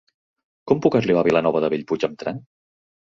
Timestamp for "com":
0.71-0.79